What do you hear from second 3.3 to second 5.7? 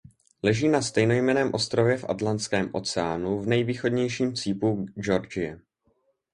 v nejvýchodnějším cípu Georgie.